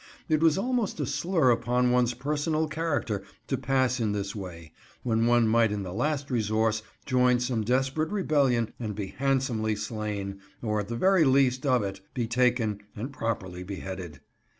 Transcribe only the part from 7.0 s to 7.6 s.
join